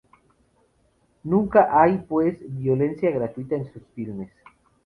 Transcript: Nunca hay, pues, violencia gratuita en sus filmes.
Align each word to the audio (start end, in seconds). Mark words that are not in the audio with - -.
Nunca 1.21 1.79
hay, 1.79 1.99
pues, 2.09 2.35
violencia 2.57 3.11
gratuita 3.11 3.53
en 3.55 3.71
sus 3.71 3.83
filmes. 3.93 4.31